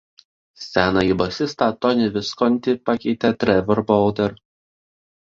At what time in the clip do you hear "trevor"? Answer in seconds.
3.43-3.83